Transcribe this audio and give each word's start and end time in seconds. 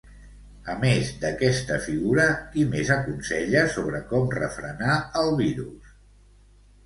A 0.71 0.75
més 0.83 1.09
d'aquesta 1.23 1.75
figura, 1.87 2.23
qui 2.55 2.63
més 2.71 2.89
aconsella 2.95 3.61
sobre 3.75 4.01
com 4.13 4.25
refrenar 4.39 4.95
el 5.25 5.29
virus? 5.45 5.93